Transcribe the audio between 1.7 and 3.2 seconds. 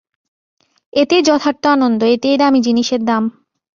আনন্দ, এতেই দামি জিনিসের